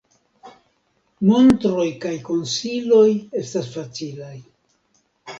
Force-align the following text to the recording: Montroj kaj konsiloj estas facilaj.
Montroj 1.27 1.85
kaj 2.05 2.13
konsiloj 2.29 3.03
estas 3.41 3.69
facilaj. 3.75 4.33